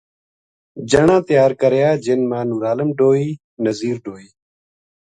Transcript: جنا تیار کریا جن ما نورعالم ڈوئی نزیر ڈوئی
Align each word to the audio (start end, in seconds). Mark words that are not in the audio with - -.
جنا 0.89 1.17
تیار 1.27 1.51
کریا 1.59 1.89
جن 2.05 2.19
ما 2.29 2.39
نورعالم 2.49 2.89
ڈوئی 2.97 3.27
نزیر 3.63 3.95
ڈوئی 4.03 4.27